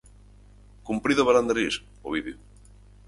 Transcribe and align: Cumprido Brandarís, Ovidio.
Cumprido 0.87 1.21
Brandarís, 1.29 1.75
Ovidio. 2.09 2.37